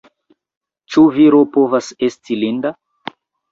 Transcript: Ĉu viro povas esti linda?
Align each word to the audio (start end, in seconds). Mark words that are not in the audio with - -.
Ĉu 0.95 1.03
viro 1.19 1.43
povas 1.59 1.93
esti 2.11 2.41
linda? 2.47 2.75